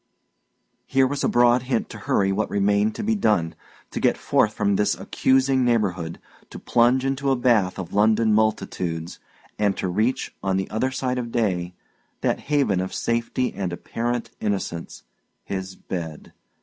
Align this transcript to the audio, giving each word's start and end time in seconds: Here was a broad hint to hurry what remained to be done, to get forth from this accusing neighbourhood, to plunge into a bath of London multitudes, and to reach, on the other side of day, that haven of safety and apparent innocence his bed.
Here 0.87 1.05
was 1.05 1.23
a 1.23 1.27
broad 1.29 1.61
hint 1.61 1.87
to 1.89 1.99
hurry 1.99 2.31
what 2.31 2.49
remained 2.49 2.95
to 2.95 3.03
be 3.03 3.13
done, 3.13 3.53
to 3.91 3.99
get 3.99 4.17
forth 4.17 4.51
from 4.51 4.75
this 4.75 4.95
accusing 4.95 5.63
neighbourhood, 5.63 6.17
to 6.49 6.57
plunge 6.57 7.05
into 7.05 7.29
a 7.29 7.35
bath 7.35 7.77
of 7.77 7.93
London 7.93 8.33
multitudes, 8.33 9.19
and 9.59 9.77
to 9.77 9.87
reach, 9.87 10.33
on 10.41 10.57
the 10.57 10.67
other 10.71 10.89
side 10.89 11.19
of 11.19 11.31
day, 11.31 11.75
that 12.21 12.39
haven 12.39 12.79
of 12.79 12.95
safety 12.95 13.53
and 13.53 13.71
apparent 13.71 14.31
innocence 14.39 15.03
his 15.43 15.75
bed. 15.75 16.33